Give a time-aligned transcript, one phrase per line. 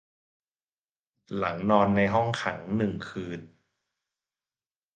[1.37, 3.39] หลังนอนในห้องขังหนึ่งคืน